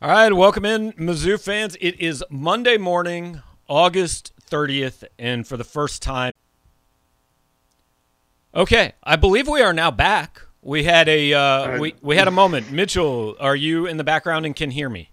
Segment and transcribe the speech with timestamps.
[0.00, 1.76] All right, welcome in, Mizzou fans.
[1.80, 6.32] It is Monday morning, August 30th, and for the first time.
[8.54, 10.40] Okay, I believe we are now back.
[10.62, 12.70] We had a uh, we we had a moment.
[12.70, 15.10] Mitchell, are you in the background and can hear me?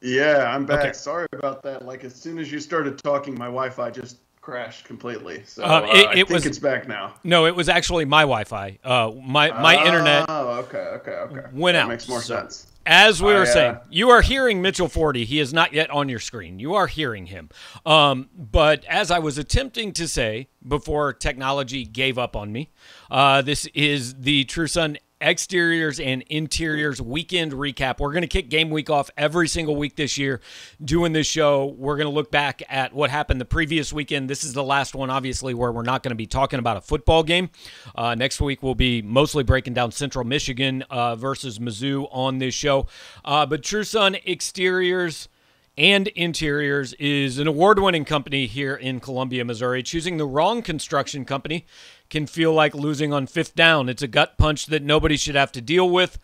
[0.00, 0.84] Yeah, I'm back.
[0.84, 0.92] Okay.
[0.92, 1.84] Sorry about that.
[1.84, 5.42] Like as soon as you started talking, my Wi-Fi just crashed completely.
[5.44, 7.14] So uh, it, uh, I think was, it's back now.
[7.24, 8.78] No, it was actually my Wi-Fi.
[8.84, 10.26] Uh, my my oh, internet.
[10.28, 11.48] Oh, okay, okay, okay.
[11.52, 11.88] Went that out.
[11.88, 12.68] Makes more so, sense.
[12.86, 15.24] As we were uh, saying, you are hearing Mitchell Forde.
[15.24, 16.60] He is not yet on your screen.
[16.60, 17.48] You are hearing him.
[17.84, 22.70] Um, but as I was attempting to say before technology gave up on me,
[23.10, 27.98] uh, this is the TruSun exteriors and interiors weekend recap.
[27.98, 30.40] We're going to kick game week off every single week this year
[30.82, 31.74] doing this show.
[31.76, 34.30] We're going to look back at what happened the previous weekend.
[34.30, 36.80] This is the last one, obviously, where we're not going to be talking about a
[36.80, 37.50] football game.
[37.96, 42.54] Uh, next week, we'll be mostly breaking down Central Michigan uh, versus Mizzou on this
[42.54, 42.86] show.
[43.24, 45.28] Uh, but TruSun exteriors
[45.78, 49.82] and Interiors is an award winning company here in Columbia, Missouri.
[49.82, 51.66] Choosing the wrong construction company
[52.10, 53.88] can feel like losing on fifth down.
[53.88, 56.18] It's a gut punch that nobody should have to deal with,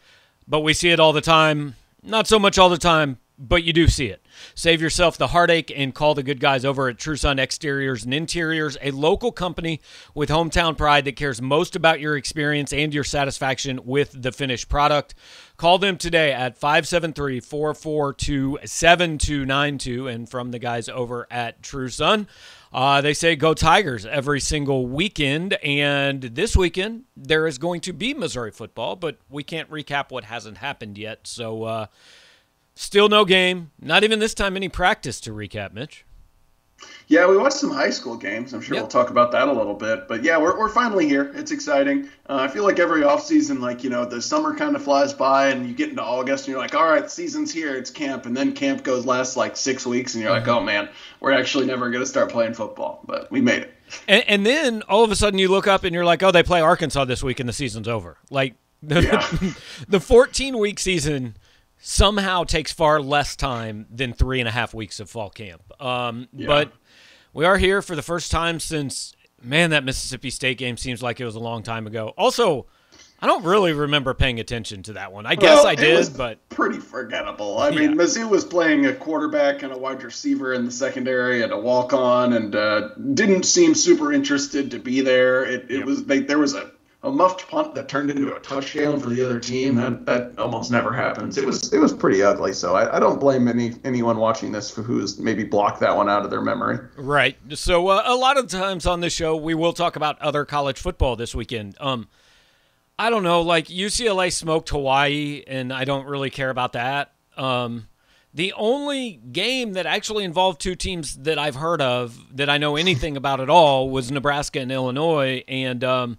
[0.46, 1.76] but we see it all the time.
[2.02, 4.24] Not so much all the time, but you do see it.
[4.54, 8.76] Save yourself the heartache and call the good guys over at TruSun Exteriors and Interiors,
[8.80, 9.80] a local company
[10.14, 14.68] with hometown pride that cares most about your experience and your satisfaction with the finished
[14.68, 15.14] product.
[15.56, 22.26] Call them today at 573 442 7292 and from the guys over at TruSun.
[22.72, 27.92] Uh, they say go Tigers every single weekend, and this weekend there is going to
[27.92, 31.26] be Missouri football, but we can't recap what hasn't happened yet.
[31.26, 31.86] So, uh,
[32.74, 33.72] still no game.
[33.78, 36.06] Not even this time any practice to recap, Mitch.
[37.08, 38.54] Yeah, we watched some high school games.
[38.54, 38.84] I'm sure yep.
[38.84, 40.08] we'll talk about that a little bit.
[40.08, 41.30] But yeah, we're, we're finally here.
[41.34, 42.08] It's exciting.
[42.26, 45.48] Uh, I feel like every offseason, like, you know, the summer kind of flies by
[45.48, 47.76] and you get into August and you're like, all right, season's here.
[47.76, 48.24] It's camp.
[48.24, 50.52] And then camp goes last like six weeks and you're like, mm-hmm.
[50.52, 50.88] oh man,
[51.20, 53.02] we're actually never going to start playing football.
[53.06, 53.74] But we made it.
[54.08, 56.42] And, and, then all of a sudden you look up and you're like, oh, they
[56.42, 58.16] play Arkansas this week and the season's over.
[58.30, 59.52] Like the, yeah.
[59.86, 61.36] the 14 week season
[61.82, 65.62] somehow takes far less time than three and a half weeks of fall camp.
[65.82, 66.46] Um, yeah.
[66.46, 66.72] But
[67.34, 71.20] we are here for the first time since man that Mississippi State game seems like
[71.20, 72.14] it was a long time ago.
[72.16, 72.66] Also,
[73.18, 75.26] I don't really remember paying attention to that one.
[75.26, 77.58] I guess well, I did, but pretty forgettable.
[77.58, 77.80] I yeah.
[77.80, 81.58] mean, Mizzou was playing a quarterback and a wide receiver in the secondary and a
[81.58, 85.44] walk on, and uh, didn't seem super interested to be there.
[85.44, 85.84] It, it yep.
[85.84, 86.70] was they, there was a
[87.04, 89.74] a muffed punt that turned into a touchdown for the other team.
[89.74, 91.36] That that almost never happens.
[91.36, 92.52] It was it was pretty ugly.
[92.52, 96.08] So I, I don't blame any anyone watching this for who's maybe blocked that one
[96.08, 96.78] out of their memory.
[96.96, 97.36] Right.
[97.54, 100.78] So uh, a lot of times on this show we will talk about other college
[100.78, 101.76] football this weekend.
[101.80, 102.08] Um,
[102.98, 107.12] I don't know, like UCLA smoked Hawaii, and I don't really care about that.
[107.36, 107.88] Um,
[108.34, 112.76] the only game that actually involved two teams that I've heard of that I know
[112.76, 116.18] anything about at all was Nebraska and Illinois, and um,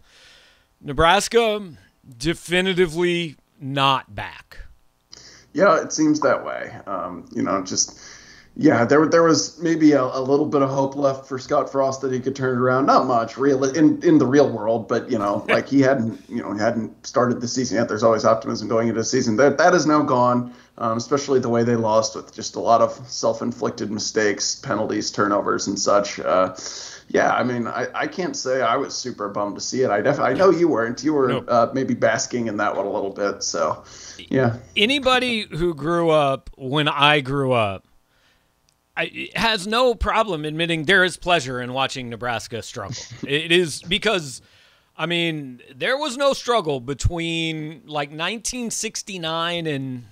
[0.83, 1.75] Nebraska
[2.17, 4.59] definitively not back.
[5.53, 6.75] Yeah, it seems that way.
[6.85, 7.99] Um, you know, just
[8.55, 12.01] yeah, there there was maybe a, a, little bit of hope left for Scott Frost
[12.01, 12.85] that he could turn it around.
[12.85, 16.41] Not much, real in in the real world, but you know, like he hadn't you
[16.41, 17.87] know hadn't started the season yet.
[17.87, 19.37] There's always optimism going into the season.
[19.37, 22.81] That that is now gone, um, especially the way they lost with just a lot
[22.81, 26.19] of self-inflicted mistakes, penalties, turnovers, and such.
[26.19, 26.55] Uh,
[27.13, 29.91] yeah, I mean, I, I can't say I was super bummed to see it.
[29.91, 31.03] I def- I know you weren't.
[31.03, 31.45] You were nope.
[31.47, 33.43] uh, maybe basking in that one a little bit.
[33.43, 33.83] So,
[34.17, 34.57] yeah.
[34.75, 37.87] Anybody who grew up when I grew up
[38.97, 42.97] I, has no problem admitting there is pleasure in watching Nebraska struggle.
[43.27, 44.41] it is because.
[44.95, 50.05] I mean, there was no struggle between like 1969 and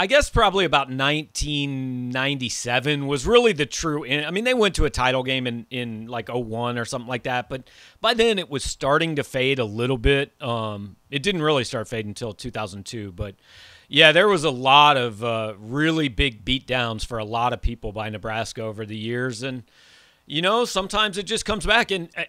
[0.00, 4.06] I guess probably about 1997 was really the true.
[4.06, 7.24] I mean, they went to a title game in, in like 01 or something like
[7.24, 7.68] that, but
[8.00, 10.32] by then it was starting to fade a little bit.
[10.40, 13.34] Um, it didn't really start fading until 2002, but
[13.88, 17.92] yeah, there was a lot of uh, really big beatdowns for a lot of people
[17.92, 19.64] by Nebraska over the years, and
[20.24, 22.22] you know sometimes it just comes back, and uh,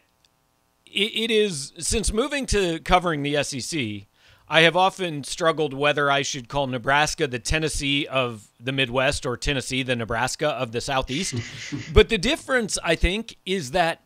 [0.86, 4.08] it, it is since moving to covering the SEC
[4.52, 9.38] I have often struggled whether I should call Nebraska the Tennessee of the Midwest or
[9.38, 11.36] Tennessee the Nebraska of the Southeast.
[11.94, 14.04] but the difference, I think, is that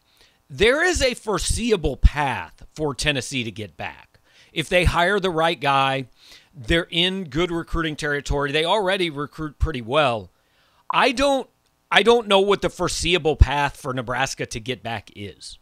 [0.47, 4.19] there is a foreseeable path for Tennessee to get back.
[4.53, 6.09] If they hire the right guy,
[6.53, 8.51] they're in good recruiting territory.
[8.51, 10.31] They already recruit pretty well.
[10.93, 11.49] I don't
[11.91, 15.57] I don't know what the foreseeable path for Nebraska to get back is.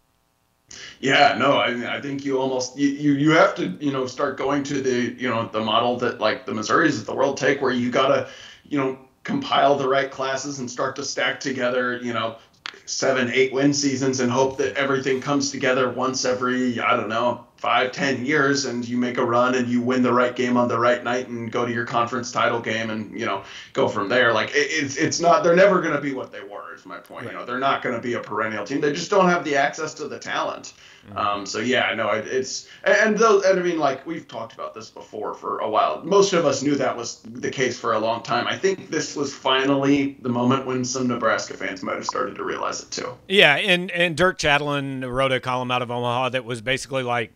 [1.00, 4.38] Yeah, no, I, I think you almost you, you you have to you know start
[4.38, 7.62] going to the you know the model that like the Missouris of the world take,
[7.62, 8.30] where you gotta
[8.68, 12.38] you know compile the right classes and start to stack together you know
[12.86, 17.46] seven eight win seasons and hope that everything comes together once every I don't know
[17.64, 20.68] five, ten years, and you make a run and you win the right game on
[20.68, 24.10] the right night and go to your conference title game and you know go from
[24.10, 24.34] there.
[24.34, 26.76] Like it, it's it's not they're never going to be what they were.
[26.76, 27.24] Is my point.
[27.24, 27.32] Right.
[27.32, 28.82] You know they're not going to be a perennial team.
[28.82, 30.74] They just don't have the access to the talent.
[31.08, 31.18] Mm-hmm.
[31.18, 34.74] Um, so yeah, no, it, it's and those and I mean like we've talked about
[34.74, 36.04] this before for a while.
[36.04, 38.46] Most of us knew that was the case for a long time.
[38.46, 42.44] I think this was finally the moment when some Nebraska fans might have started to
[42.44, 43.14] realize it too.
[43.30, 47.32] Yeah, and and Dirk Chatelain wrote a column out of Omaha that was basically like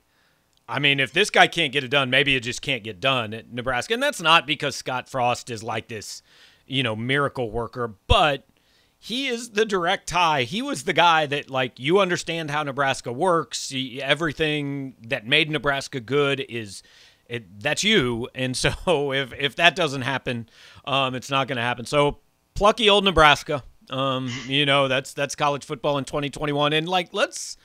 [0.69, 3.33] I mean, if this guy can't get it done, maybe it just can't get done
[3.33, 3.93] at Nebraska.
[3.93, 6.21] And that's not because Scott Frost is like this,
[6.65, 8.45] you know, miracle worker, but
[8.99, 10.43] he is the direct tie.
[10.43, 13.73] He was the guy that, like, you understand how Nebraska works.
[14.01, 16.83] Everything that made Nebraska good is
[17.27, 18.27] it, that's you.
[18.35, 18.71] And so
[19.13, 20.49] if, if that doesn't happen,
[20.85, 21.85] um, it's not going to happen.
[21.85, 22.19] So
[22.55, 23.63] plucky old Nebraska.
[23.89, 26.73] Um, you know, that's that's college football in 2021.
[26.73, 27.55] And like, let's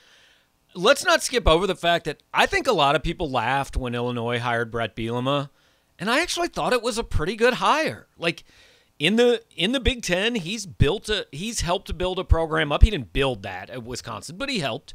[0.75, 3.95] let's not skip over the fact that I think a lot of people laughed when
[3.95, 5.49] Illinois hired Bret Bielema,
[5.99, 8.07] and I actually thought it was a pretty good hire.
[8.17, 8.43] Like
[8.99, 12.71] in the in the Big Ten, he's built a he's helped to build a program
[12.71, 12.83] up.
[12.83, 14.93] He didn't build that at Wisconsin, but he helped.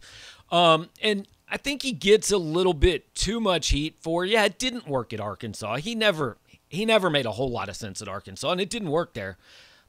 [0.51, 4.59] Um, and I think he gets a little bit too much heat for yeah, it
[4.59, 5.77] didn't work at Arkansas.
[5.77, 6.39] He never
[6.69, 9.37] he never made a whole lot of sense at Arkansas, and it didn't work there.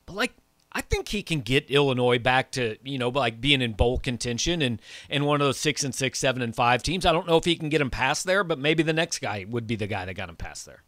[0.06, 0.34] But like
[0.72, 4.62] I think he can get Illinois back to you know like being in bowl contention
[4.62, 7.06] and and one of those six and six, seven and five teams.
[7.06, 9.46] I don't know if he can get him past there, but maybe the next guy
[9.50, 10.84] would be the guy that got him past there.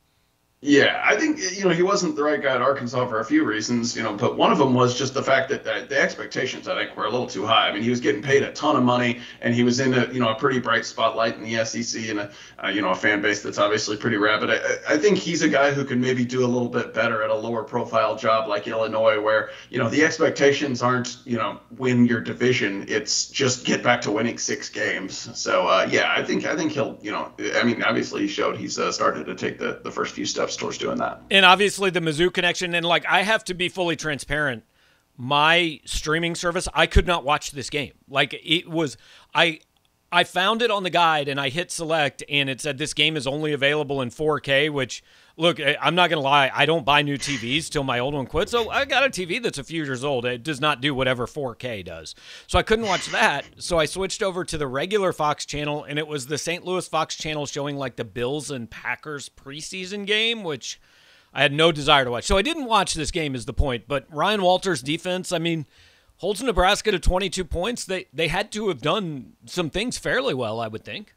[0.64, 3.44] Yeah, I think you know he wasn't the right guy at Arkansas for a few
[3.44, 6.68] reasons, you know, but one of them was just the fact that the, the expectations
[6.68, 7.68] I think were a little too high.
[7.68, 10.06] I mean, he was getting paid a ton of money, and he was in a
[10.14, 12.32] you know a pretty bright spotlight in the SEC and a
[12.64, 14.52] uh, you know a fan base that's obviously pretty rabid.
[14.52, 17.32] I, I think he's a guy who can maybe do a little bit better at
[17.32, 22.06] a lower profile job like Illinois, where you know the expectations aren't you know win
[22.06, 25.28] your division, it's just get back to winning six games.
[25.40, 28.58] So uh, yeah, I think I think he'll you know I mean obviously he showed
[28.58, 31.22] he's uh, started to take the the first few steps towards doing that.
[31.30, 34.64] And obviously the Mizzou connection, and like I have to be fully transparent.
[35.18, 37.94] My streaming service, I could not watch this game.
[38.08, 38.98] Like it was,
[39.36, 39.60] I
[40.12, 43.16] I found it on the guide and I hit select and it said this game
[43.16, 45.04] is only available in 4K, which
[45.42, 48.14] look, eh, I'm not going to lie, I don't buy new TVs till my old
[48.14, 48.52] one quits.
[48.52, 50.24] So I got a TV that's a few years old.
[50.24, 52.14] It does not do whatever 4K does.
[52.46, 53.46] So I couldn't watch that.
[53.58, 56.64] So I switched over to the regular Fox channel and it was the St.
[56.64, 60.80] Louis Fox channel showing like the Bills and Packers preseason game, which
[61.34, 62.26] I had no desire to watch.
[62.26, 65.66] So I didn't watch this game is the point, but Ryan Walters defense, I mean,
[66.18, 67.84] holds Nebraska to 22 points.
[67.84, 71.16] They they had to have done some things fairly well, I would think.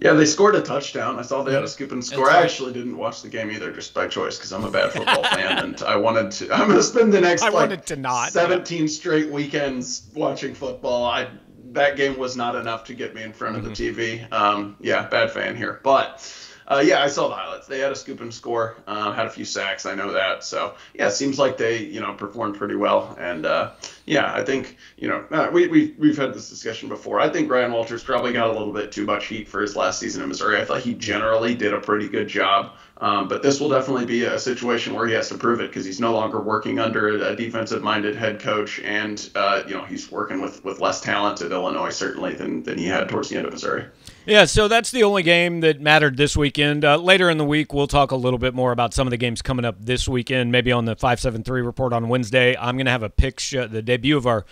[0.00, 1.18] Yeah, they scored a touchdown.
[1.18, 2.30] I saw they had a scoop and score.
[2.30, 5.22] I actually didn't watch the game either, just by choice, because I'm a bad football
[5.34, 6.52] fan, and I wanted to.
[6.52, 8.86] I'm going to spend the next I like, to not 17 yeah.
[8.86, 11.04] straight weekends watching football.
[11.04, 11.28] I
[11.72, 13.96] that game was not enough to get me in front of mm-hmm.
[13.96, 14.32] the TV.
[14.32, 16.32] Um, yeah, bad fan here, but
[16.68, 17.66] uh, yeah, I saw the highlights.
[17.66, 19.86] They had a scoop and score, uh, had a few sacks.
[19.86, 20.44] I know that.
[20.44, 23.16] So yeah, seems like they you know performed pretty well.
[23.18, 23.72] And uh,
[24.04, 27.20] yeah, I think you know uh, we we we've had this discussion before.
[27.20, 29.98] I think Ryan Walters probably got a little bit too much heat for his last
[29.98, 30.60] season in Missouri.
[30.60, 32.72] I thought he generally did a pretty good job.
[33.00, 35.84] Um, but this will definitely be a situation where he has to prove it because
[35.84, 40.40] he's no longer working under a defensive-minded head coach, and uh, you know he's working
[40.40, 43.52] with with less talent at Illinois certainly than than he had towards the end of
[43.52, 43.86] Missouri.
[44.28, 46.84] Yeah, so that's the only game that mattered this weekend.
[46.84, 49.16] Uh, later in the week, we'll talk a little bit more about some of the
[49.16, 52.54] games coming up this weekend, maybe on the 573 report on Wednesday.
[52.54, 54.44] I'm going to have a show, the debut of our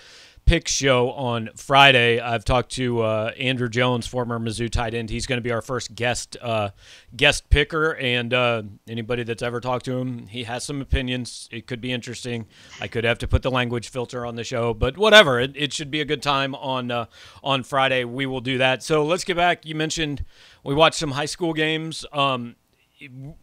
[0.46, 2.20] pick show on Friday.
[2.20, 5.10] I've talked to uh, Andrew Jones, former Mizzou tight end.
[5.10, 6.70] He's going to be our first guest uh,
[7.16, 11.48] guest picker, and uh, anybody that's ever talked to him, he has some opinions.
[11.50, 12.46] It could be interesting.
[12.80, 15.40] I could have to put the language filter on the show, but whatever.
[15.40, 17.06] It, it should be a good time on uh,
[17.42, 18.04] on Friday.
[18.04, 18.84] We will do that.
[18.84, 19.66] So let's get back.
[19.66, 20.24] You mentioned
[20.62, 22.06] we watched some high school games.
[22.12, 22.54] Um,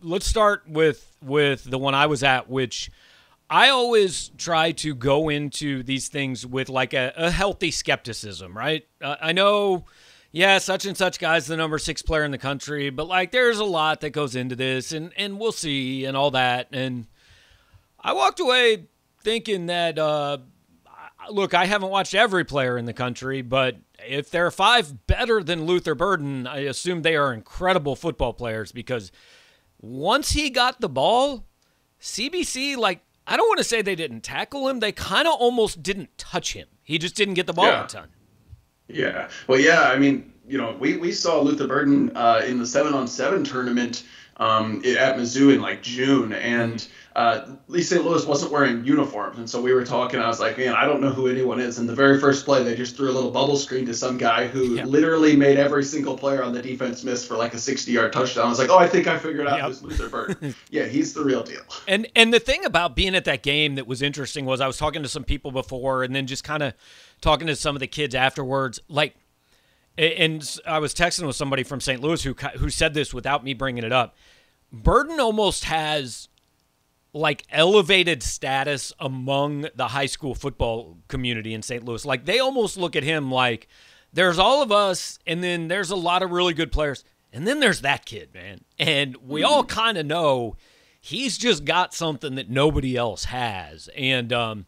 [0.01, 2.89] let's start with with the one I was at, which
[3.53, 8.88] I always try to go into these things with like a, a healthy skepticism, right?
[9.00, 9.86] Uh, I know,
[10.31, 13.60] yeah, such and such guy's the number six player in the country, but like there's
[13.60, 16.69] a lot that goes into this, and and we'll see and all that.
[16.72, 17.05] And
[18.00, 18.88] I walked away
[19.22, 20.39] thinking that, uh,
[21.29, 25.43] look, I haven't watched every player in the country, but if there are five better
[25.43, 29.12] than Luther Burden, I assume they are incredible football players because
[29.79, 31.45] once he got the ball,
[32.01, 34.80] CBC like I don't want to say they didn't tackle him.
[34.80, 36.68] They kind of almost didn't touch him.
[36.82, 37.86] He just didn't get the ball yeah.
[37.86, 38.10] a ton.
[38.88, 39.30] Yeah.
[39.48, 39.84] Well, yeah.
[39.84, 43.43] I mean, you know, we, we saw Luther Burden uh, in the seven on seven
[43.43, 44.03] tournament
[44.38, 46.85] um, at Mizzou in like June, and
[47.15, 47.45] uh,
[47.75, 48.03] East St.
[48.03, 50.19] Louis wasn't wearing uniforms, and so we were talking.
[50.19, 51.77] I was like, man, I don't know who anyone is.
[51.77, 54.47] And the very first play, they just threw a little bubble screen to some guy
[54.47, 58.47] who literally made every single player on the defense miss for like a 60-yard touchdown.
[58.47, 59.67] I was like, oh, I think I figured out yep.
[59.67, 60.55] who's Luther Burden.
[60.71, 61.62] yeah, he's the real deal.
[61.88, 64.77] And and the thing about being at that game that was interesting was I was
[64.77, 66.73] talking to some people before, and then just kind of
[67.21, 69.15] talking to some of the kids afterwards, like
[69.97, 72.01] and I was texting with somebody from St.
[72.01, 74.15] Louis who who said this without me bringing it up.
[74.71, 76.29] Burden almost has
[77.13, 81.85] like elevated status among the high school football community in St.
[81.85, 82.05] Louis.
[82.05, 83.67] Like they almost look at him like
[84.12, 87.59] there's all of us and then there's a lot of really good players and then
[87.59, 88.62] there's that kid, man.
[88.79, 89.75] And we all mm-hmm.
[89.75, 90.55] kind of know
[91.00, 93.89] he's just got something that nobody else has.
[93.95, 94.65] And um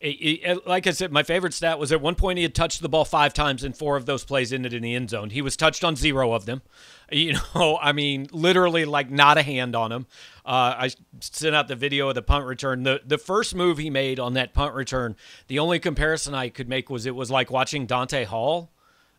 [0.00, 2.88] it, like I said, my favorite stat was at one point he had touched the
[2.88, 5.30] ball five times, and four of those plays ended in the end zone.
[5.30, 6.62] He was touched on zero of them.
[7.08, 10.06] You know, I mean, literally, like not a hand on him.
[10.44, 12.82] Uh, I sent out the video of the punt return.
[12.82, 15.14] The the first move he made on that punt return,
[15.46, 18.72] the only comparison I could make was it was like watching Dante Hall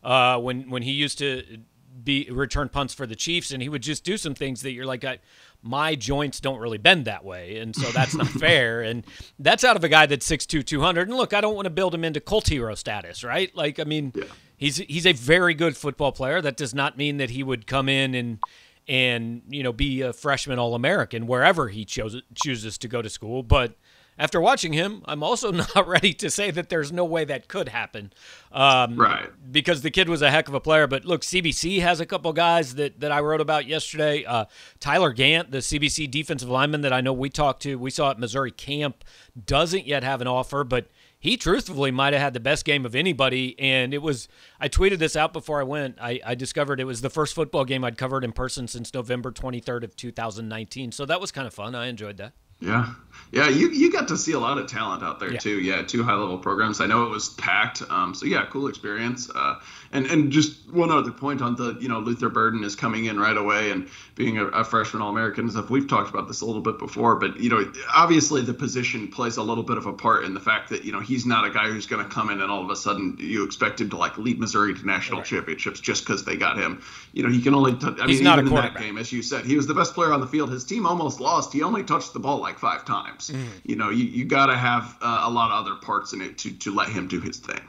[0.04, 1.60] uh, when when he used to
[2.04, 4.86] be return punts for the Chiefs, and he would just do some things that you're
[4.86, 5.18] like, I,
[5.62, 7.58] my joints don't really bend that way.
[7.58, 8.82] And so that's not fair.
[8.82, 9.04] And
[9.38, 11.08] that's out of a guy that's 6'2, 200.
[11.08, 13.54] And look, I don't want to build him into cult hero status, right?
[13.56, 14.24] Like, I mean, yeah.
[14.56, 16.40] he's he's a very good football player.
[16.40, 18.38] That does not mean that he would come in and
[18.86, 23.10] and you know be a freshman all American wherever he chose, chooses to go to
[23.10, 23.42] school.
[23.42, 23.74] But
[24.18, 27.68] after watching him, I'm also not ready to say that there's no way that could
[27.68, 28.12] happen.
[28.50, 29.30] Um, right.
[29.50, 30.86] Because the kid was a heck of a player.
[30.86, 34.24] But look, CBC has a couple guys that, that I wrote about yesterday.
[34.24, 34.46] Uh,
[34.80, 38.18] Tyler Gant, the CBC defensive lineman that I know we talked to, we saw at
[38.18, 39.04] Missouri camp,
[39.46, 40.88] doesn't yet have an offer, but
[41.20, 43.58] he truthfully might have had the best game of anybody.
[43.58, 44.28] And it was,
[44.60, 45.98] I tweeted this out before I went.
[46.00, 49.32] I, I, discovered it was the first football game I'd covered in person since November
[49.32, 50.92] 23rd of 2019.
[50.92, 51.74] So that was kind of fun.
[51.74, 52.34] I enjoyed that.
[52.60, 52.94] Yeah.
[53.30, 55.38] Yeah, you, you got to see a lot of talent out there yeah.
[55.38, 55.60] too.
[55.60, 56.80] Yeah, two high level programs.
[56.80, 57.82] I know it was packed.
[57.90, 59.28] Um, so yeah, cool experience.
[59.28, 59.56] Uh,
[59.92, 63.18] and and just one other point on the you know Luther Burden is coming in
[63.18, 65.70] right away and being a, a freshman All American and stuff.
[65.70, 69.36] We've talked about this a little bit before, but you know obviously the position plays
[69.36, 71.50] a little bit of a part in the fact that you know he's not a
[71.50, 73.96] guy who's going to come in and all of a sudden you expect him to
[73.96, 75.26] like lead Missouri to national right.
[75.26, 76.82] championships just because they got him.
[77.12, 77.74] You know he can only.
[77.74, 79.74] T- I he's mean not even in that game, as you said, he was the
[79.74, 80.50] best player on the field.
[80.50, 81.52] His team almost lost.
[81.52, 83.30] He only touched the ball like five times.
[83.30, 83.46] Mm.
[83.64, 86.38] You know you you got to have uh, a lot of other parts in it
[86.38, 87.60] to to let him do his thing.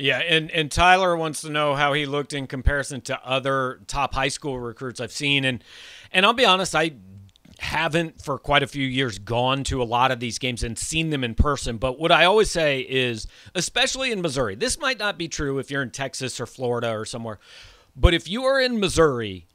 [0.00, 4.14] Yeah, and, and Tyler wants to know how he looked in comparison to other top
[4.14, 5.44] high school recruits I've seen.
[5.44, 5.62] And
[6.12, 6.92] and I'll be honest, I
[7.58, 11.10] haven't for quite a few years gone to a lot of these games and seen
[11.10, 11.76] them in person.
[11.76, 13.26] But what I always say is,
[13.56, 17.04] especially in Missouri, this might not be true if you're in Texas or Florida or
[17.04, 17.40] somewhere,
[17.96, 19.48] but if you are in Missouri,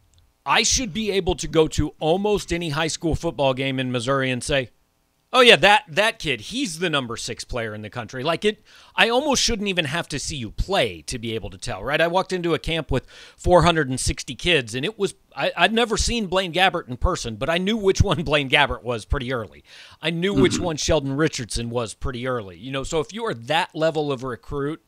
[0.45, 4.29] I should be able to go to almost any high school football game in Missouri
[4.29, 4.71] and say,
[5.35, 8.23] Oh yeah, that that kid, he's the number 6 player in the country.
[8.23, 8.63] Like it
[8.95, 11.99] I almost shouldn't even have to see you play to be able to tell, right?
[11.99, 16.27] I walked into a camp with 460 kids and it was I, would never seen
[16.27, 19.63] Blaine Gabbert in person, but I knew which one Blaine Gabbert was pretty early.
[20.03, 20.65] I knew which mm-hmm.
[20.65, 22.57] one Sheldon Richardson was pretty early.
[22.57, 24.85] You know, so if you are that level of recruit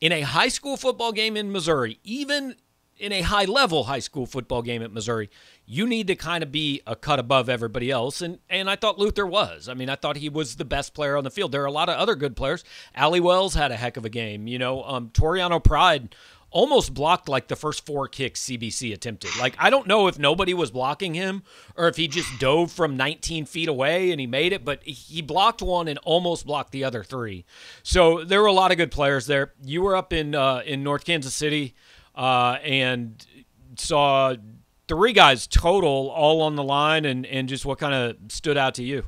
[0.00, 2.54] in a high school football game in Missouri, even
[3.02, 5.28] in a high level high school football game at Missouri,
[5.66, 8.22] you need to kind of be a cut above everybody else.
[8.22, 9.68] And and I thought Luther was.
[9.68, 11.50] I mean, I thought he was the best player on the field.
[11.50, 12.64] There are a lot of other good players.
[12.96, 14.46] Ali Wells had a heck of a game.
[14.46, 16.14] You know, um, Toriano Pride
[16.52, 19.36] almost blocked like the first four kicks CBC attempted.
[19.36, 21.42] Like I don't know if nobody was blocking him
[21.76, 25.22] or if he just dove from 19 feet away and he made it, but he
[25.22, 27.44] blocked one and almost blocked the other three.
[27.82, 29.54] So there were a lot of good players there.
[29.64, 31.74] You were up in uh, in North Kansas City
[32.14, 33.26] uh, and
[33.76, 34.34] saw
[34.88, 38.74] three guys total all on the line and, and just what kind of stood out
[38.74, 39.04] to you?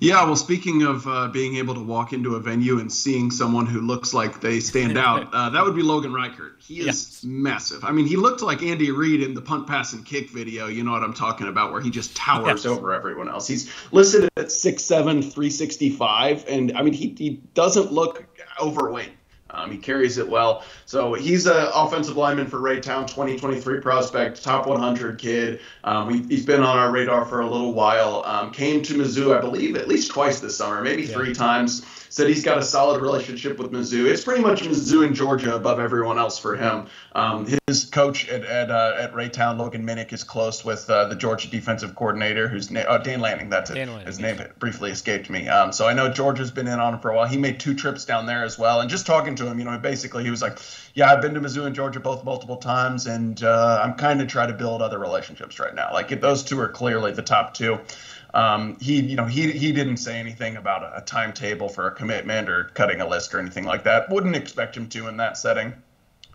[0.00, 3.66] Yeah, well, speaking of uh, being able to walk into a venue and seeing someone
[3.66, 6.56] who looks like they stand out, uh, that would be Logan Reichert.
[6.58, 7.24] He is yes.
[7.24, 7.84] massive.
[7.84, 10.66] I mean, he looked like Andy Reid in the punt, pass, and kick video.
[10.66, 12.66] You know what I'm talking about, where he just towers yes.
[12.66, 13.46] over everyone else.
[13.46, 18.26] He's listed at 6'7", 365, and I mean, he, he doesn't look
[18.60, 19.12] overweight.
[19.54, 20.64] Um, he carries it well.
[20.86, 25.60] So he's an offensive lineman for Raytown, 2023 prospect, top 100 kid.
[25.84, 28.22] Um, we, he's been on our radar for a little while.
[28.24, 31.14] Um, came to Mizzou, I believe, at least twice this summer, maybe yeah.
[31.14, 34.06] three times said he's got a solid relationship with Mizzou.
[34.06, 36.86] It's pretty much Mizzou and Georgia above everyone else for him.
[37.14, 41.16] Um, his coach at at, uh, at Raytown, Logan Minnick, is close with uh, the
[41.16, 43.50] Georgia defensive coordinator, whose name uh, Dan Lanning.
[43.50, 43.76] That's it.
[43.76, 45.48] Lanning, His name briefly escaped me.
[45.48, 47.26] Um, so I know Georgia's been in on him for a while.
[47.26, 48.80] He made two trips down there as well.
[48.80, 49.58] And just talking to to him.
[49.58, 50.58] You know, basically he was like,
[50.94, 54.28] "Yeah, I've been to Mizzou and Georgia both multiple times, and uh, I'm kind of
[54.28, 55.92] trying to build other relationships right now.
[55.92, 57.78] Like those two are clearly the top two.
[58.34, 61.92] Um, he, you know, he he didn't say anything about a, a timetable for a
[61.92, 64.10] commitment or cutting a list or anything like that.
[64.10, 65.72] Wouldn't expect him to in that setting.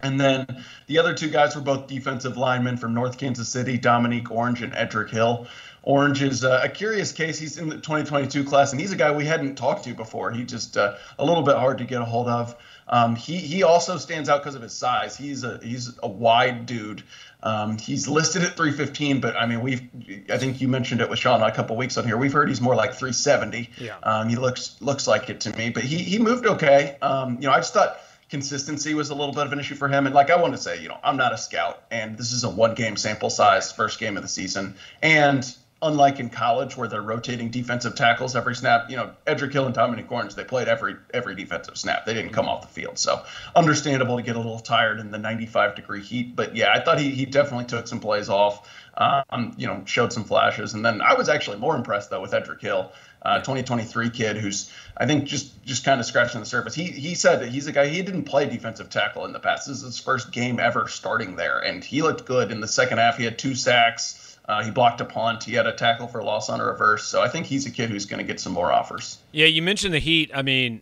[0.02, 0.48] And then
[0.88, 4.74] the other two guys were both defensive linemen from North Kansas City, Dominique Orange and
[4.74, 5.48] Edric Hill.
[5.84, 7.40] Orange is uh, a curious case.
[7.40, 10.32] He's in the 2022 class, and he's a guy we hadn't talked to before.
[10.32, 12.56] He just uh, a little bit hard to get a hold of.
[12.88, 15.16] Um, he he also stands out because of his size.
[15.16, 17.04] He's a he's a wide dude.
[17.42, 19.88] Um, he's listed at 315, but I mean we've
[20.30, 22.18] I think you mentioned it with Sean a couple weeks on here.
[22.18, 23.70] We've heard he's more like 370.
[23.78, 23.96] Yeah.
[24.04, 26.98] Um, he looks looks like it to me, but he he moved okay.
[27.02, 29.88] Um, you know I just thought consistency was a little bit of an issue for
[29.88, 30.06] him.
[30.06, 32.44] And like I want to say, you know, I'm not a scout, and this is
[32.44, 36.88] a one game sample size, first game of the season, and unlike in college where
[36.88, 40.68] they're rotating defensive tackles every snap, you know, Edric Hill and Dominique Orange, they played
[40.68, 42.06] every every defensive snap.
[42.06, 42.98] They didn't come off the field.
[42.98, 43.24] So
[43.56, 46.36] understandable to get a little tired in the 95 degree heat.
[46.36, 50.12] But yeah, I thought he, he definitely took some plays off, um, you know, showed
[50.12, 50.74] some flashes.
[50.74, 52.92] And then I was actually more impressed though with Edric Hill.
[53.22, 56.74] Uh, 2023 kid who's I think just just kind of scratching the surface.
[56.74, 59.68] He he said that he's a guy he didn't play defensive tackle in the past.
[59.68, 62.98] This is his first game ever starting there, and he looked good in the second
[62.98, 63.18] half.
[63.18, 64.29] He had two sacks.
[64.50, 65.44] Uh, he blocked a punt.
[65.44, 67.06] He had a tackle for loss on a reverse.
[67.06, 69.20] So I think he's a kid who's going to get some more offers.
[69.32, 70.32] Yeah, you mentioned the Heat.
[70.34, 70.82] I mean,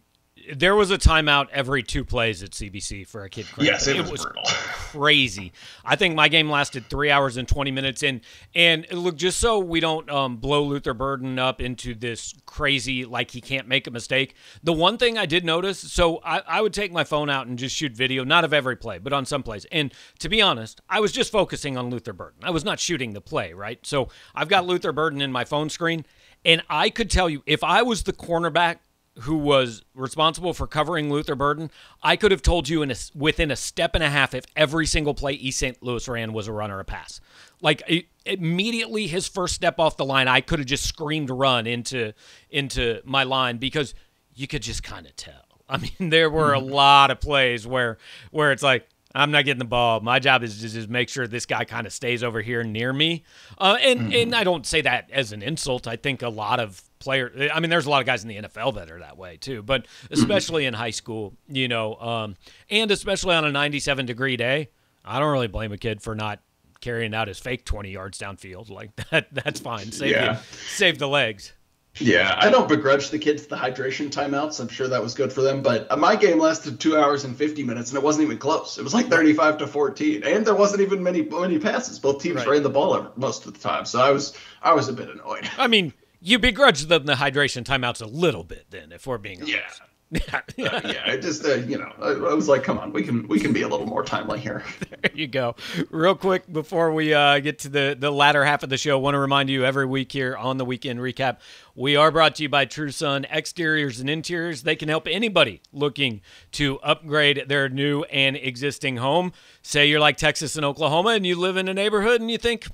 [0.55, 3.47] there was a timeout every two plays at CBC for a kid.
[3.59, 5.51] Yes, it, it was, was crazy.
[5.83, 8.03] I think my game lasted three hours and twenty minutes.
[8.03, 8.21] And
[8.55, 13.31] and look, just so we don't um, blow Luther Burden up into this crazy like
[13.31, 14.35] he can't make a mistake.
[14.63, 17.57] The one thing I did notice, so I, I would take my phone out and
[17.57, 19.65] just shoot video, not of every play, but on some plays.
[19.71, 22.39] And to be honest, I was just focusing on Luther Burden.
[22.43, 23.79] I was not shooting the play, right?
[23.85, 26.05] So I've got Luther Burden in my phone screen.
[26.45, 28.77] And I could tell you, if I was the cornerback
[29.21, 31.71] who was responsible for covering Luther Burden,
[32.03, 34.85] I could have told you in a, within a step and a half if every
[34.85, 35.81] single play East St.
[35.81, 37.19] Louis ran was a run or a pass.
[37.61, 41.65] Like it, immediately his first step off the line, I could have just screamed run
[41.65, 42.13] into
[42.49, 43.93] into my line because
[44.35, 45.33] you could just kind of tell.
[45.67, 46.71] I mean, there were a mm-hmm.
[46.71, 47.97] lot of plays where
[48.31, 49.99] where it's like I'm not getting the ball.
[49.99, 52.93] My job is to just make sure this guy kind of stays over here near
[52.93, 53.23] me.
[53.57, 54.13] Uh, and mm-hmm.
[54.13, 55.87] and I don't say that as an insult.
[55.87, 57.49] I think a lot of player.
[57.53, 59.63] I mean, there's a lot of guys in the NFL that are that way too,
[59.63, 62.35] but especially in high school, you know, um,
[62.69, 64.69] and especially on a 97 degree day,
[65.03, 66.39] I don't really blame a kid for not
[66.79, 68.69] carrying out his fake 20 yards downfield.
[68.69, 69.91] Like that, that's fine.
[69.91, 70.33] Save, yeah.
[70.33, 71.53] the, save the legs.
[71.99, 74.59] Yeah, I don't begrudge the kids the hydration timeouts.
[74.59, 75.61] I'm sure that was good for them.
[75.61, 78.77] But uh, my game lasted two hours and 50 minutes, and it wasn't even close.
[78.77, 81.99] It was like 35 to 14, and there wasn't even many many passes.
[81.99, 82.47] Both teams right.
[82.47, 85.49] ran the ball most of the time, so I was I was a bit annoyed.
[85.57, 89.41] I mean, you begrudge them the hydration timeouts a little bit, then, if we're being
[89.41, 89.53] honest.
[89.53, 89.85] Yeah.
[90.09, 90.41] Yeah, uh,
[90.85, 91.03] yeah.
[91.05, 93.51] I just uh, you know, I, I, was like, come on, we can we can
[93.51, 94.63] be a little more timely here.
[94.97, 95.55] There you go.
[95.91, 99.13] Real quick before we uh, get to the the latter half of the show, want
[99.13, 101.37] to remind you every week here on the weekend recap,
[101.75, 104.63] we are brought to you by True Sun Exteriors and Interiors.
[104.63, 106.21] They can help anybody looking
[106.53, 109.33] to upgrade their new and existing home.
[109.61, 112.67] Say you're like Texas and Oklahoma, and you live in a neighborhood, and you think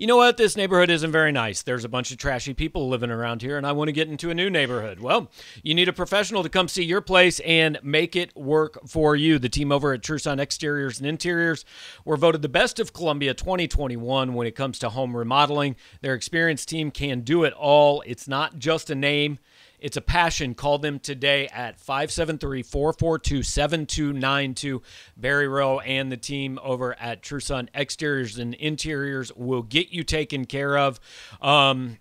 [0.00, 0.38] you know what?
[0.38, 1.60] This neighborhood isn't very nice.
[1.60, 4.30] There's a bunch of trashy people living around here, and I want to get into
[4.30, 4.98] a new neighborhood.
[4.98, 5.30] Well,
[5.62, 9.38] you need a professional to come see your place and make it work for you.
[9.38, 11.66] The team over at TrueSun Exteriors and Interiors
[12.06, 15.76] were voted the best of Columbia 2021 when it comes to home remodeling.
[16.00, 18.02] Their experienced team can do it all.
[18.06, 19.38] It's not just a name.
[19.80, 20.54] It's a passion.
[20.54, 24.82] Call them today at 573 442 7292.
[25.16, 30.44] Barry Rowe and the team over at TrueSun Exteriors and Interiors will get you taken
[30.44, 31.00] care of.
[31.40, 31.98] Um,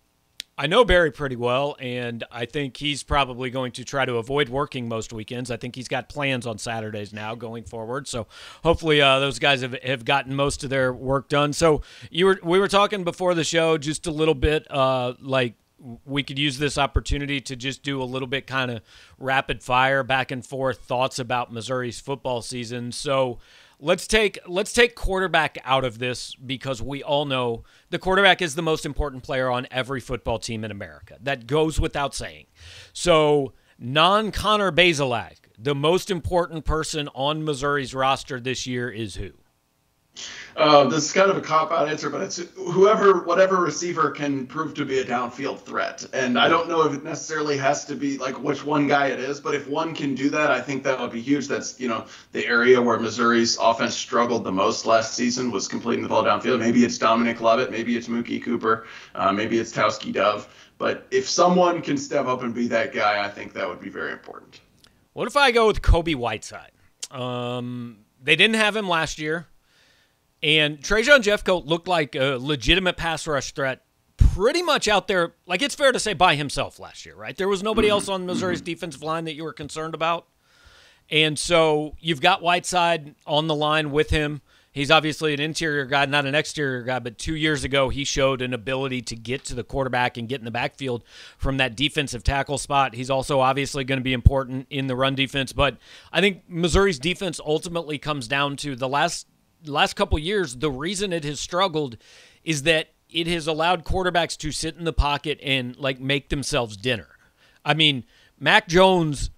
[0.60, 4.50] I know Barry pretty well, and I think he's probably going to try to avoid
[4.50, 5.50] working most weekends.
[5.52, 8.10] I think he's got plans on Saturdays now going forward.
[8.10, 8.28] So
[8.62, 11.54] hopefully, uh, those guys have, have gotten most of their work done.
[11.54, 15.54] So you were we were talking before the show just a little bit, uh, like
[16.06, 18.82] we could use this opportunity to just do a little bit kind of
[19.18, 22.92] rapid fire back and forth thoughts about Missouri's football season.
[22.92, 23.40] So
[23.80, 28.56] let's take let's take quarterback out of this because we all know the quarterback is
[28.56, 31.18] the most important player on every football team in America.
[31.22, 32.48] That goes without saying.
[32.94, 39.32] So non Connor Bazelak, the most important person on Missouri's roster this year is who?
[40.60, 44.46] Uh, this is kind of a cop out answer, but it's whoever, whatever receiver can
[44.46, 46.06] prove to be a downfield threat.
[46.12, 49.22] And I don't know if it necessarily has to be like which one guy it
[49.22, 51.48] is, but if one can do that, I think that would be huge.
[51.48, 56.04] That's, you know, the area where Missouri's offense struggled the most last season was completing
[56.04, 56.60] the ball downfield.
[56.60, 60.48] Maybe it's Dominic Lovett, maybe it's Mookie Cooper, uh, maybe it's Tauskie Dove.
[60.78, 63.90] But if someone can step up and be that guy, I think that would be
[63.90, 64.60] very important.
[65.14, 66.72] What if I go with Kobe Whiteside?
[67.12, 69.48] Um, they didn't have him last year.
[70.42, 73.84] And Trajan Jeffcoat looked like a legitimate pass rush threat
[74.18, 77.36] pretty much out there, like it's fair to say, by himself last year, right?
[77.36, 77.94] There was nobody mm-hmm.
[77.94, 80.28] else on Missouri's defensive line that you were concerned about.
[81.10, 84.42] And so you've got Whiteside on the line with him.
[84.72, 88.42] He's obviously an interior guy, not an exterior guy, but two years ago he showed
[88.42, 91.04] an ability to get to the quarterback and get in the backfield
[91.38, 92.94] from that defensive tackle spot.
[92.94, 95.78] He's also obviously going to be important in the run defense, but
[96.14, 99.26] I think Missouri's defense ultimately comes down to the last
[99.66, 100.58] last couple years.
[100.58, 101.98] The reason it has struggled
[102.44, 106.78] is that it has allowed quarterbacks to sit in the pocket and like make themselves
[106.78, 107.08] dinner.
[107.66, 108.06] I mean,
[108.40, 109.32] Mac Jones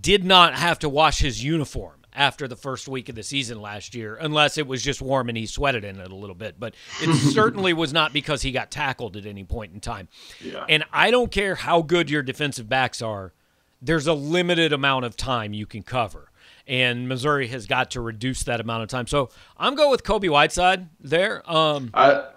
[0.00, 3.94] did not have to wash his uniform after the first week of the season last
[3.94, 6.58] year, unless it was just warm and he sweated in it a little bit.
[6.58, 10.08] But it certainly was not because he got tackled at any point in time.
[10.40, 10.64] Yeah.
[10.68, 13.32] And I don't care how good your defensive backs are,
[13.80, 16.30] there's a limited amount of time you can cover.
[16.66, 19.06] And Missouri has got to reduce that amount of time.
[19.06, 21.42] So I'm going with Kobe Whiteside there.
[21.50, 22.28] Um, I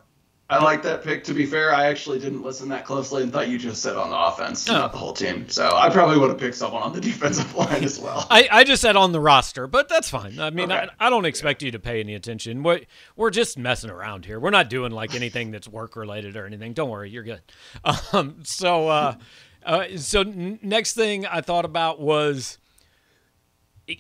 [0.48, 1.24] I like that pick.
[1.24, 4.12] To be fair, I actually didn't listen that closely and thought you just said on
[4.12, 4.74] the offense, oh.
[4.74, 5.50] not the whole team.
[5.50, 8.28] So I probably would have picked someone on the defensive line as well.
[8.30, 10.40] I, I just said on the roster, but that's fine.
[10.40, 10.88] I mean, okay.
[11.00, 11.68] I, I don't expect yeah.
[11.68, 12.62] you to pay any attention.
[12.62, 12.82] We're,
[13.16, 14.40] we're just messing around here.
[14.40, 16.74] We're not doing like anything that's work related or anything.
[16.74, 17.42] Don't worry, you're good.
[18.14, 19.16] Um, so, uh,
[19.66, 22.60] uh, so next thing I thought about was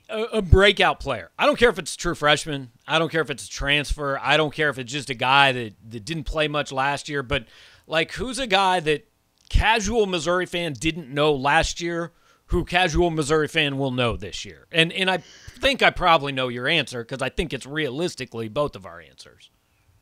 [0.09, 1.31] a, a breakout player.
[1.37, 2.71] I don't care if it's a true freshman.
[2.87, 4.19] I don't care if it's a transfer.
[4.21, 7.23] I don't care if it's just a guy that, that didn't play much last year.
[7.23, 7.45] But
[7.87, 9.07] like, who's a guy that
[9.49, 12.13] casual Missouri fan didn't know last year?
[12.49, 14.67] Who casual Missouri fan will know this year?
[14.71, 18.75] And and I think I probably know your answer because I think it's realistically both
[18.75, 19.49] of our answers.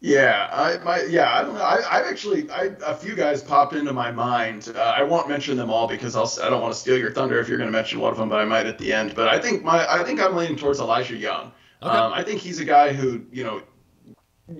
[0.06, 1.62] Yeah, I my yeah, I don't know.
[1.62, 4.70] I, I've actually I, a few guys popped into my mind.
[4.76, 7.40] Uh, I won't mention them all because I'll I don't want to steal your thunder
[7.40, 9.16] if you're going to mention one of them, but I might at the end.
[9.16, 11.54] But I think my I think I'm leaning towards Elijah Young.
[11.82, 11.98] Okay.
[11.98, 13.62] Um, I think he's a guy who you know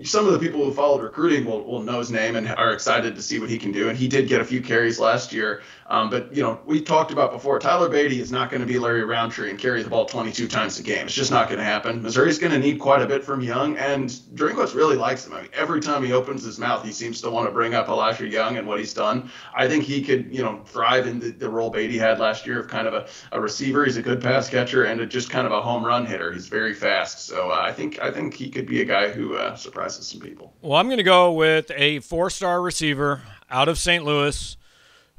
[0.04, 3.16] some of the people who followed recruiting will, will know his name and are excited
[3.16, 3.90] to see what he can do.
[3.90, 5.62] And he did get a few carries last year.
[5.88, 8.80] Um, but, you know, we talked about before, Tyler Badie is not going to be
[8.80, 11.06] Larry Rountree and carry the ball 22 times a game.
[11.06, 12.02] It's just not going to happen.
[12.02, 15.34] Missouri's going to need quite a bit from Young, and Drinkwitz really likes him.
[15.34, 17.90] I mean, every time he opens his mouth, he seems to want to bring up
[17.90, 19.30] Elijah Young and what he's done.
[19.54, 22.60] I think he could, you know, thrive in the, the role Badie had last year
[22.60, 23.84] of kind of a, a receiver.
[23.84, 26.32] He's a good pass catcher and a, just kind of a home run hitter.
[26.32, 27.26] He's very fast.
[27.26, 30.20] So uh, I think I think he could be a guy who uh, surprises some
[30.20, 30.54] people.
[30.62, 34.04] Well, I'm going to go with a four-star receiver out of St.
[34.04, 34.56] Louis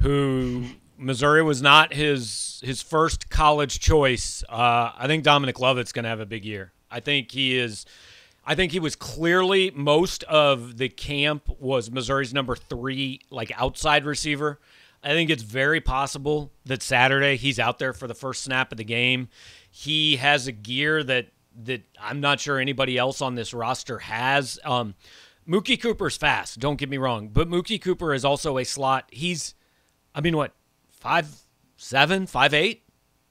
[0.01, 4.45] who Missouri was not his his first college choice.
[4.49, 6.73] Uh, I think Dominic Lovett's going to have a big year.
[6.89, 7.85] I think he is.
[8.47, 14.05] I think he was clearly most of the camp was Missouri's number three, like outside
[14.05, 14.61] receiver.
[15.03, 18.79] I think it's very possible that Saturday he's out there for the first snap of
[18.79, 19.29] the game.
[19.71, 21.29] He has a gear that
[21.63, 24.59] that I'm not sure anybody else on this roster has.
[24.65, 24.95] Um,
[25.49, 26.59] Mookie Cooper's fast.
[26.59, 29.07] Don't get me wrong, but Mookie Cooper is also a slot.
[29.11, 29.55] He's,
[30.15, 30.53] I mean, what
[30.91, 31.29] five
[31.77, 32.83] seven, five eight,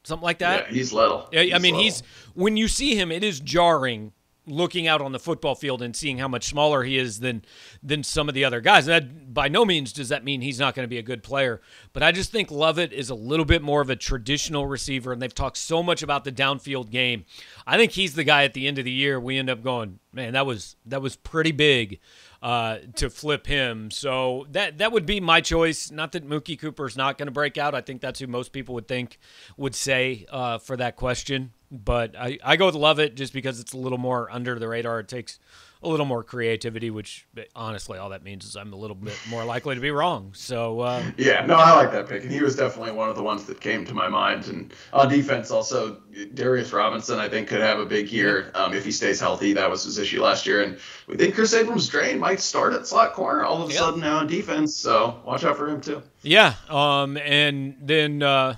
[0.04, 0.68] something like that.
[0.68, 1.28] Yeah, he's little.
[1.32, 1.80] Yeah, I mean, little.
[1.80, 4.14] he's when you see him, it is jarring
[4.46, 7.44] looking out on the football field and seeing how much smaller he is than
[7.82, 8.86] than some of the other guys.
[8.86, 11.62] That by no means does that mean he's not going to be a good player,
[11.94, 15.22] but I just think Lovett is a little bit more of a traditional receiver, and
[15.22, 17.26] they've talked so much about the downfield game.
[17.66, 20.00] I think he's the guy at the end of the year we end up going,
[20.12, 22.00] man, that was that was pretty big
[22.44, 23.90] uh, to flip him.
[23.90, 25.90] So that that would be my choice.
[25.90, 27.74] Not that Mookie Cooper is not going to break out.
[27.74, 29.18] I think that's who most people would think
[29.56, 31.54] would say uh, for that question.
[31.72, 35.00] But I, I go with Lovett just because it's a little more under the radar.
[35.00, 35.40] It takes
[35.84, 39.44] a little more creativity, which honestly, all that means is I'm a little bit more
[39.44, 40.32] likely to be wrong.
[40.34, 43.24] So uh, yeah, no, I like that pick, and he was definitely one of the
[43.24, 44.48] ones that came to my mind.
[44.48, 46.02] And on defense, also
[46.34, 49.54] Darius Robinson, I think could have a big year um, if he stays healthy.
[49.54, 52.88] That was his issue last year, and we think Chris Abrams Draine might start at
[52.88, 54.76] slot corner all of a sudden now on defense.
[54.76, 56.02] So watch out for him too.
[56.22, 58.24] Yeah, um, and then.
[58.24, 58.56] Uh,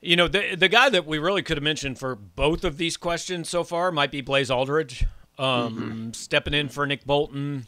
[0.00, 2.96] you know, the the guy that we really could have mentioned for both of these
[2.96, 5.04] questions so far might be Blaze Alldredge
[5.38, 6.12] um, mm-hmm.
[6.12, 7.66] stepping in for Nick Bolton.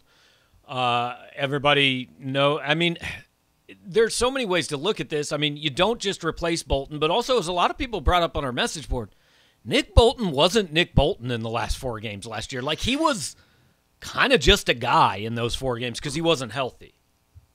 [0.67, 2.61] Uh, everybody know.
[2.61, 2.99] I mean,
[3.85, 5.33] there's so many ways to look at this.
[5.33, 8.23] I mean, you don't just replace Bolton, but also as a lot of people brought
[8.23, 9.11] up on our message board,
[9.65, 12.63] Nick Bolton wasn't Nick Bolton in the last four games last year.
[12.63, 13.37] Like he was
[14.01, 16.95] kind of just a guy in those four games because he wasn't healthy.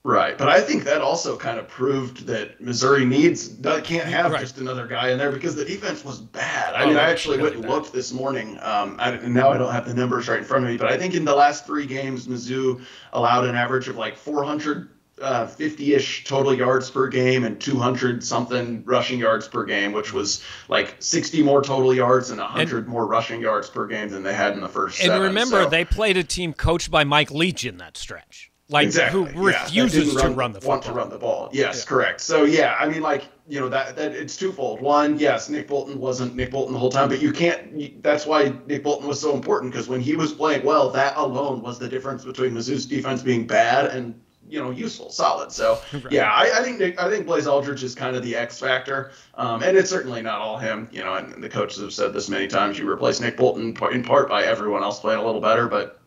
[0.05, 3.47] Right, but I think that also kind of proved that Missouri needs
[3.83, 4.39] can't have right.
[4.39, 6.75] just another guy in there because the defense was bad.
[6.75, 9.57] I oh, mean, I actually went and looked this morning, um, I, and now I
[9.57, 11.65] don't have the numbers right in front of me, but I think in the last
[11.65, 14.89] three games, Mizzou allowed an average of like 400
[15.19, 20.43] uh, 50-ish total yards per game and 200 something rushing yards per game, which was
[20.69, 24.35] like 60 more total yards and 100 and, more rushing yards per game than they
[24.35, 24.99] had in the first.
[24.99, 25.69] And seven, remember, so.
[25.69, 29.31] they played a team coached by Mike Leach in that stretch, like exactly.
[29.31, 31.49] who refuses yeah, to run, run the want to run the ball.
[31.51, 31.89] Yes, yeah.
[31.89, 32.21] correct.
[32.21, 34.81] So yeah, I mean, like you know that that it's twofold.
[34.81, 38.01] One, yes, Nick Bolton wasn't Nick Bolton the whole time, but you can't.
[38.01, 41.61] That's why Nick Bolton was so important because when he was playing well, that alone
[41.61, 45.51] was the difference between Mizzou's defense being bad and you know useful, solid.
[45.51, 46.11] So right.
[46.11, 49.11] yeah, I, I, think Nick, I think Blaze Alldredge is kind of the X factor,
[49.35, 50.89] um, and it's certainly not all him.
[50.91, 52.79] You know, and the coaches have said this many times.
[52.79, 56.01] You replace Nick Bolton in part by everyone else playing a little better, but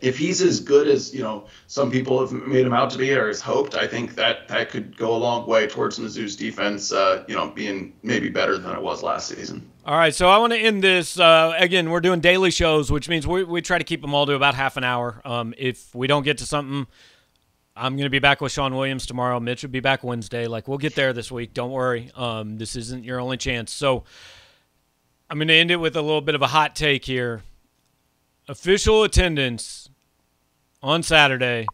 [0.00, 3.12] if he's as good as you know some people have made him out to be
[3.12, 6.92] or has hoped, I think that that could go a long way towards Mizzou's defense,
[6.92, 9.70] uh, you know, being maybe better than it was last season.
[9.84, 11.18] All right, so I want to end this.
[11.18, 14.26] Uh, again, we're doing daily shows, which means we, we try to keep them all
[14.26, 15.20] to about half an hour.
[15.24, 16.86] Um, if we don't get to something,
[17.74, 19.40] I'm going to be back with Sean Williams tomorrow.
[19.40, 20.46] Mitch will be back Wednesday.
[20.46, 21.54] Like we'll get there this week.
[21.54, 22.10] Don't worry.
[22.14, 23.72] Um, this isn't your only chance.
[23.72, 24.04] So
[25.30, 27.42] I'm going to end it with a little bit of a hot take here.
[28.50, 29.90] Official attendance
[30.82, 31.66] on Saturday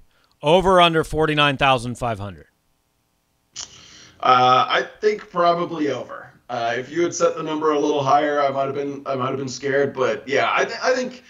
[0.43, 2.49] over under 49,500.
[3.57, 3.63] Uh,
[4.21, 6.31] I think probably over.
[6.51, 9.15] Uh, if you had set the number a little higher, I might have been I
[9.15, 9.95] might have been scared.
[9.95, 11.25] But yeah, I, th- I think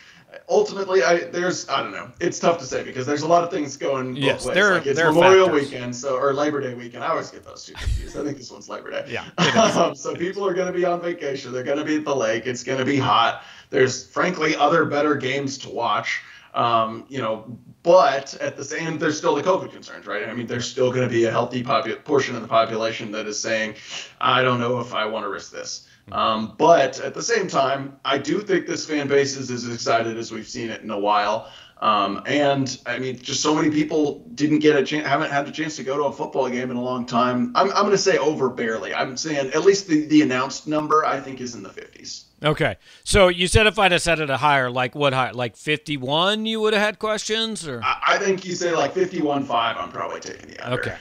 [0.49, 2.11] ultimately, I there's I don't know.
[2.21, 4.55] It's tough to say because there's a lot of things going both yes, ways.
[4.55, 5.71] There, like it's there Memorial factors.
[5.71, 7.05] Weekend, so or Labor Day weekend.
[7.05, 8.17] I always get those two confused.
[8.17, 9.07] I think this one's Labor Day.
[9.09, 9.25] Yeah.
[9.81, 11.53] um, so people are going to be on vacation.
[11.53, 12.47] They're going to be at the lake.
[12.47, 13.45] It's going to be hot.
[13.71, 16.23] There's frankly other better games to watch.
[16.55, 20.29] Um, you know, but at the same, there's still the COVID concerns, right?
[20.29, 23.27] I mean, there's still going to be a healthy popu- portion of the population that
[23.27, 23.75] is saying,
[24.21, 25.87] I don't know if I want to risk this.
[26.13, 30.17] Um, but at the same time, I do think this fan base is as excited
[30.17, 31.51] as we've seen it in a while.
[31.79, 35.53] Um, and I mean, just so many people didn't get a chance, haven't had a
[35.53, 37.53] chance to go to a football game in a long time.
[37.55, 38.95] I'm, I'm going to say over barely.
[38.95, 42.25] I'm saying at least the, the announced number I think is in the 50s.
[42.43, 45.57] Okay, so you said if I'd have set it a higher, like what higher, like
[45.57, 49.49] 51, you would have had questions, or I, I think you say like 51.5.
[49.51, 50.79] I'm probably taking the under.
[50.79, 50.97] Okay,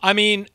[0.00, 0.46] I mean,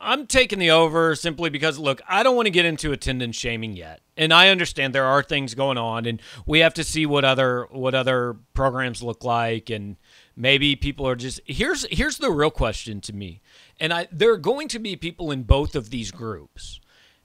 [0.00, 3.76] I'm taking the over simply because look, I don't want to get into attendance shaming
[3.76, 4.00] yet.
[4.16, 7.66] And I understand there are things going on and we have to see what other
[7.70, 9.96] what other programs look like and
[10.36, 13.40] maybe people are just Here's here's the real question to me.
[13.78, 16.80] And I there are going to be people in both of these groups.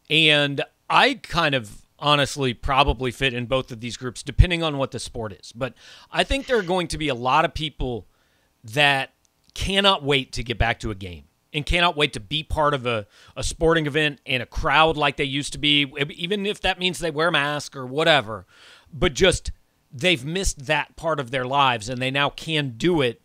[0.09, 4.91] And I kind of honestly probably fit in both of these groups depending on what
[4.91, 5.51] the sport is.
[5.53, 5.73] But
[6.11, 8.05] I think there are going to be a lot of people
[8.63, 9.13] that
[9.53, 11.23] cannot wait to get back to a game
[11.55, 15.15] and cannot wait to be part of a, a sporting event and a crowd like
[15.15, 18.45] they used to be, even if that means they wear a mask or whatever.
[18.93, 19.51] But just
[19.89, 23.21] they've missed that part of their lives and they now can do it.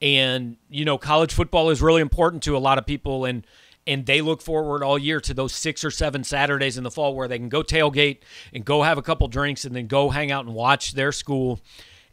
[0.00, 3.44] And, you know, college football is really important to a lot of people and
[3.84, 7.16] and they look forward all year to those six or seven Saturdays in the fall
[7.16, 8.18] where they can go tailgate
[8.54, 11.58] and go have a couple drinks and then go hang out and watch their school.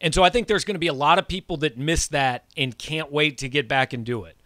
[0.01, 2.45] And so I think there's going to be a lot of people that miss that
[2.57, 4.38] and can't wait to get back and do it.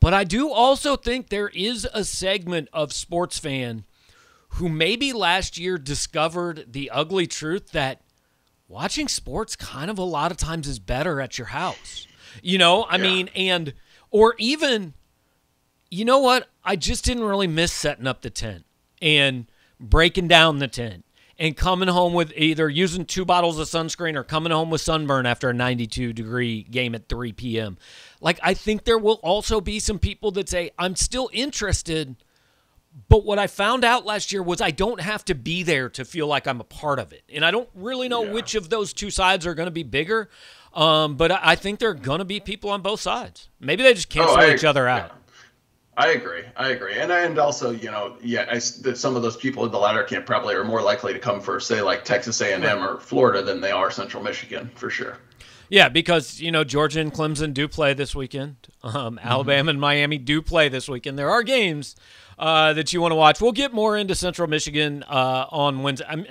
[0.00, 3.84] But I do also think there is a segment of sports fan
[4.50, 8.02] who maybe last year discovered the ugly truth that
[8.68, 12.06] watching sports kind of a lot of times is better at your house.
[12.42, 13.02] You know, I yeah.
[13.02, 13.74] mean, and
[14.10, 14.94] or even
[15.90, 16.48] you know what?
[16.64, 18.64] I just didn't really miss setting up the tent
[19.00, 19.46] and
[19.80, 21.05] breaking down the tent
[21.38, 25.26] and coming home with either using two bottles of sunscreen or coming home with sunburn
[25.26, 27.76] after a 92 degree game at 3 p.m.
[28.20, 32.16] Like, I think there will also be some people that say, I'm still interested.
[33.10, 36.04] But what I found out last year was I don't have to be there to
[36.06, 37.24] feel like I'm a part of it.
[37.30, 38.32] And I don't really know yeah.
[38.32, 40.30] which of those two sides are going to be bigger.
[40.72, 43.50] Um, but I think there are going to be people on both sides.
[43.60, 45.10] Maybe they just cancel oh, each other out.
[45.10, 45.25] Yeah.
[45.96, 46.42] I agree.
[46.56, 49.72] I agree, and and also, you know, yeah, I, that some of those people in
[49.72, 53.00] the latter camp probably are more likely to come for, say, like Texas A&M or
[53.00, 55.18] Florida than they are Central Michigan for sure.
[55.68, 58.56] Yeah, because you know Georgia and Clemson do play this weekend.
[58.82, 59.26] Um, mm-hmm.
[59.26, 61.18] Alabama and Miami do play this weekend.
[61.18, 61.96] There are games
[62.38, 63.40] uh, that you want to watch.
[63.40, 66.06] We'll get more into Central Michigan uh, on Wednesday.
[66.08, 66.26] I'm,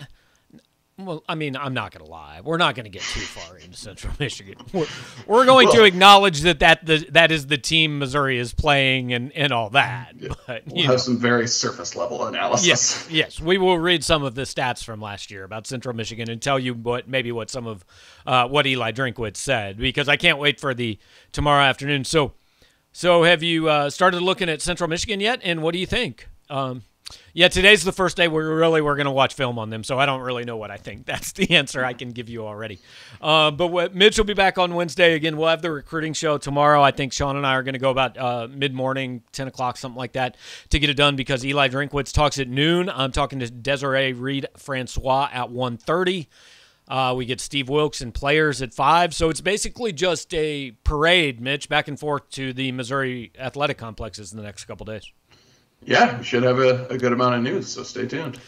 [0.98, 2.40] well, I mean, I'm not going to lie.
[2.42, 4.56] We're not going to get too far into Central Michigan.
[4.72, 4.86] We're,
[5.28, 9.12] we're going well, to acknowledge that that the, that is the team Missouri is playing
[9.12, 10.14] and, and all that.
[10.48, 10.98] But we'll have know.
[10.98, 12.66] some very surface level analysis.
[12.66, 16.30] Yes, yes, we will read some of the stats from last year about Central Michigan
[16.30, 17.84] and tell you what maybe what some of
[18.26, 20.98] uh, what Eli Drinkwitz said because I can't wait for the
[21.34, 22.06] tomorrow afternoon.
[22.06, 22.34] So,
[22.94, 25.42] so have you uh, started looking at Central Michigan yet?
[25.44, 26.30] And what do you think?
[26.50, 26.84] Um,
[27.34, 30.00] Yeah, today's the first day we really we're going to watch film on them, so
[30.00, 31.06] I don't really know what I think.
[31.06, 32.80] That's the answer I can give you already.
[33.22, 35.38] Uh, but what, Mitch will be back on Wednesday again.
[35.38, 36.82] We'll have the recruiting show tomorrow.
[36.82, 39.78] I think Sean and I are going to go about uh, mid morning, ten o'clock,
[39.78, 40.38] something like that,
[40.70, 42.90] to get it done because Eli Drinkwitz talks at noon.
[42.90, 46.28] I'm talking to Desiree Reed Francois at 1.30.
[46.88, 49.14] Uh, we get Steve Wilks and players at five.
[49.14, 54.32] So it's basically just a parade, Mitch, back and forth to the Missouri athletic complexes
[54.32, 55.12] in the next couple days.
[55.84, 58.40] Yeah, we should have a, a good amount of news, so stay tuned.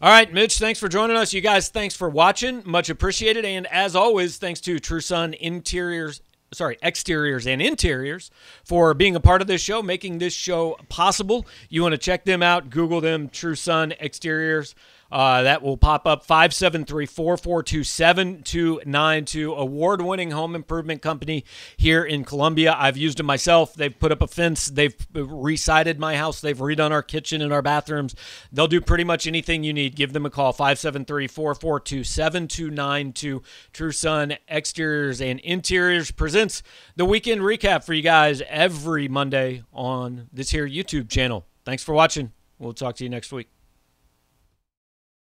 [0.00, 1.32] All right, Mitch, thanks for joining us.
[1.32, 2.62] You guys, thanks for watching.
[2.66, 3.46] Much appreciated.
[3.46, 6.20] And as always, thanks to True Sun Interiors,
[6.52, 8.30] sorry, Exteriors and Interiors
[8.62, 11.46] for being a part of this show, making this show possible.
[11.70, 14.74] You want to check them out, Google them, True Sun Exteriors.
[15.10, 19.54] Uh, that will pop up 573 442 7292.
[19.54, 21.44] Award winning home improvement company
[21.76, 22.74] here in Columbia.
[22.76, 23.74] I've used them myself.
[23.74, 27.62] They've put up a fence, they've resided my house, they've redone our kitchen and our
[27.62, 28.14] bathrooms.
[28.52, 29.96] They'll do pretty much anything you need.
[29.96, 33.42] Give them a call 573 442 7292.
[33.72, 36.62] True Sun Exteriors and Interiors presents
[36.96, 41.46] the weekend recap for you guys every Monday on this here YouTube channel.
[41.64, 42.32] Thanks for watching.
[42.58, 43.55] We'll talk to you next week.